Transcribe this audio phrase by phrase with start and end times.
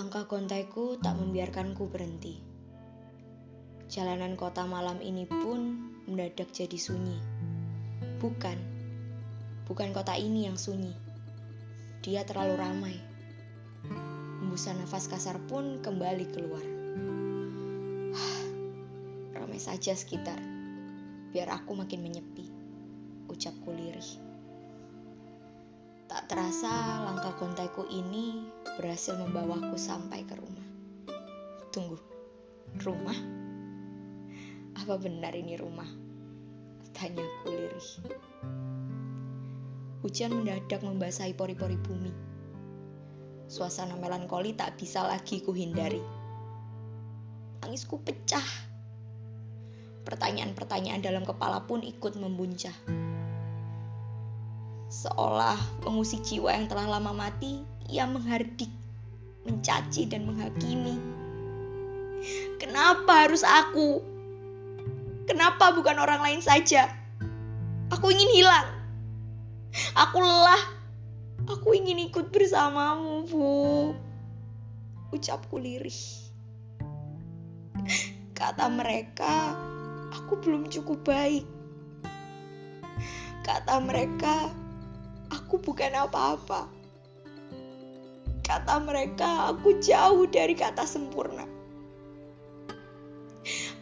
[0.00, 2.40] Langkah kontaiku tak membiarkanku berhenti.
[3.92, 5.76] Jalanan kota malam ini pun
[6.08, 7.20] mendadak jadi sunyi.
[8.16, 8.56] Bukan,
[9.68, 10.96] bukan kota ini yang sunyi.
[12.00, 12.96] Dia terlalu ramai.
[14.40, 16.64] Hembusan nafas kasar pun kembali keluar.
[19.36, 20.40] ramai saja sekitar,
[21.36, 22.48] biar aku makin menyepi.
[23.28, 24.29] Ucapku lirih.
[26.10, 28.42] Tak terasa langkah kontaiku ini
[28.74, 30.66] berhasil membawaku sampai ke rumah.
[31.70, 32.02] Tunggu,
[32.82, 33.14] rumah?
[34.74, 35.86] Apa benar ini rumah?
[36.90, 37.88] Tanyaku lirih.
[40.02, 42.10] Hujan mendadak membasahi pori-pori bumi.
[43.46, 46.02] Suasana melankoli tak bisa lagi kuhindari.
[47.62, 48.66] Tangisku pecah.
[50.02, 52.74] Pertanyaan-pertanyaan dalam kepala pun ikut membuncah.
[54.90, 55.54] Seolah
[55.86, 58.70] pengusik jiwa yang telah lama mati, ia menghardik,
[59.46, 60.98] mencaci dan menghakimi.
[62.58, 64.02] Kenapa harus aku?
[65.30, 66.90] Kenapa bukan orang lain saja?
[67.94, 68.66] Aku ingin hilang.
[69.94, 70.82] Aku lelah.
[71.46, 73.94] Aku ingin ikut bersamamu, Bu.
[75.14, 76.02] Ucapku lirih.
[78.34, 79.54] Kata mereka,
[80.10, 81.46] aku belum cukup baik.
[83.46, 84.50] Kata mereka,
[85.50, 86.70] aku bukan apa-apa.
[88.46, 91.42] Kata mereka, aku jauh dari kata sempurna.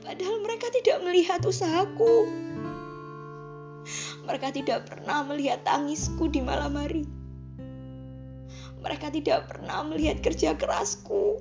[0.00, 2.24] Padahal mereka tidak melihat usahaku.
[4.24, 7.04] Mereka tidak pernah melihat tangisku di malam hari.
[8.80, 11.36] Mereka tidak pernah melihat kerja kerasku.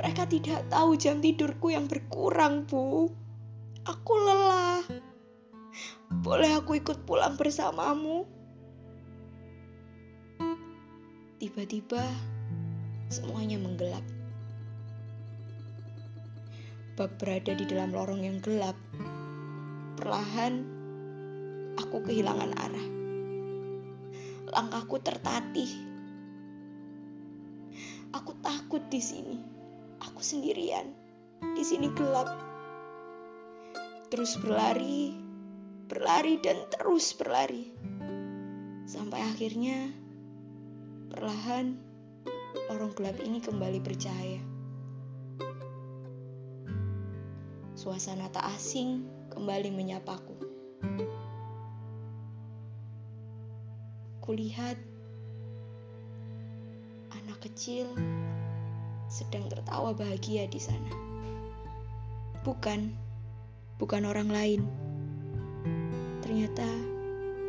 [0.00, 3.12] Mereka tidak tahu jam tidurku yang berkurang, Bu.
[3.84, 4.35] Aku lelah.
[6.26, 8.26] Boleh aku ikut pulang bersamamu?
[11.38, 12.02] Tiba-tiba
[13.06, 14.02] semuanya menggelap.
[16.98, 18.74] Bak berada di dalam lorong yang gelap.
[19.94, 20.66] Perlahan
[21.78, 22.86] aku kehilangan arah.
[24.50, 25.70] Langkahku tertatih.
[28.10, 29.38] Aku takut di sini.
[30.02, 30.90] Aku sendirian.
[31.54, 32.34] Di sini gelap.
[34.10, 35.25] Terus berlari,
[36.06, 37.66] berlari dan terus berlari.
[38.86, 39.90] Sampai akhirnya
[41.10, 41.74] perlahan
[42.70, 44.38] lorong gelap ini kembali bercahaya.
[47.74, 49.02] Suasana tak asing
[49.34, 50.38] kembali menyapaku.
[54.22, 54.78] Kulihat
[57.18, 57.90] anak kecil
[59.10, 60.94] sedang tertawa bahagia di sana.
[62.46, 62.94] Bukan,
[63.82, 64.85] bukan orang lain.
[66.46, 66.78] Ternyata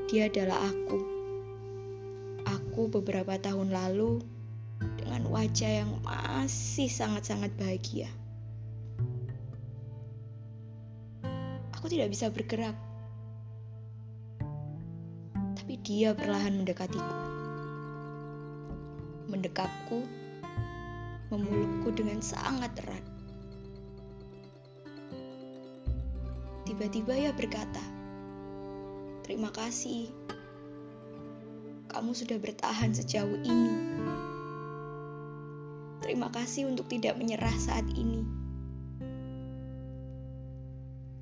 [0.09, 0.99] dia adalah aku.
[2.49, 4.25] Aku beberapa tahun lalu
[4.97, 8.09] dengan wajah yang masih sangat-sangat bahagia.
[11.77, 12.73] Aku tidak bisa bergerak.
[15.61, 17.15] Tapi dia perlahan mendekatiku.
[19.29, 20.01] Mendekapku,
[21.29, 23.05] memelukku dengan sangat erat.
[26.65, 27.96] Tiba-tiba ia berkata,
[29.27, 30.07] "Terima kasih.
[31.91, 33.75] Kamu sudah bertahan sejauh ini.
[35.99, 38.23] Terima kasih untuk tidak menyerah saat ini."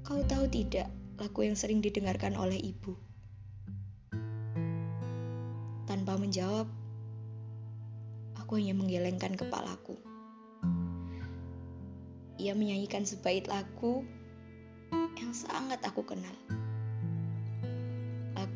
[0.06, 2.94] Kau tahu tidak lagu yang sering didengarkan oleh ibu?
[5.90, 6.70] Tanpa menjawab,
[8.38, 9.98] aku hanya menggelengkan kepalaku.
[12.38, 14.06] Ia menyanyikan sebait lagu
[15.18, 16.38] yang sangat aku kenal.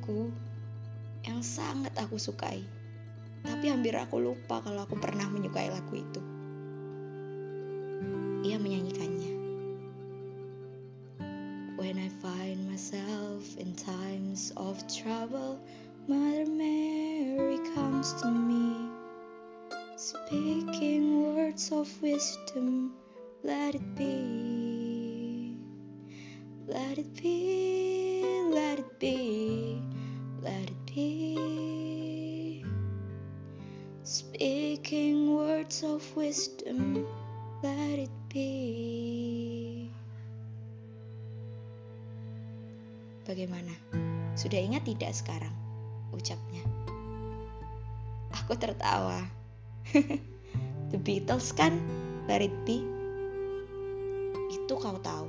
[0.09, 0.33] Lagu
[1.21, 2.65] yang sangat aku sukai.
[3.45, 6.21] Tapi hampir aku lupa kalau aku pernah menyukai lagu itu.
[8.41, 9.33] Ia menyanyikannya.
[11.77, 15.61] When I find myself in times of trouble,
[16.09, 18.89] Mother Mary comes to me,
[19.93, 22.97] speaking words of wisdom.
[23.45, 25.53] Let it be,
[26.65, 29.38] let it be, let it be,
[34.39, 37.03] Speaking words of wisdom,
[37.59, 39.91] let it be.
[43.27, 43.75] Bagaimana?
[44.39, 45.51] Sudah ingat tidak sekarang?
[46.15, 46.63] Ucapnya.
[48.31, 49.27] Aku tertawa.
[50.95, 51.75] The Beatles kan?
[52.31, 52.79] Let it be.
[54.55, 55.27] Itu kau tahu.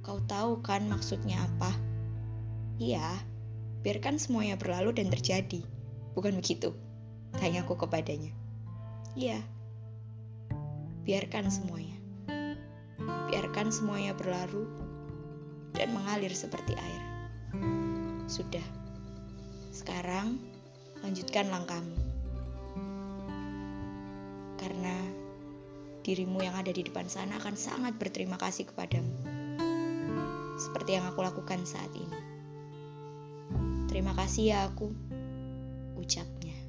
[0.00, 1.68] Kau tahu kan maksudnya apa?
[2.80, 3.12] Iya,
[3.84, 5.60] biarkan semuanya berlalu dan terjadi.
[6.16, 6.72] Bukan begitu?
[7.38, 8.32] Tanyaku kepadanya.
[9.14, 9.38] Iya.
[11.04, 11.98] Biarkan semuanya.
[13.30, 14.66] Biarkan semuanya berlalu
[15.74, 17.02] dan mengalir seperti air.
[18.30, 18.64] Sudah.
[19.74, 20.38] Sekarang
[21.04, 21.98] lanjutkan langkahmu.
[24.56, 24.96] Karena
[26.00, 29.12] dirimu yang ada di depan sana akan sangat berterima kasih kepadamu.
[30.56, 32.18] Seperti yang aku lakukan saat ini.
[33.90, 34.88] Terima kasih ya aku,
[36.00, 36.63] ucapnya.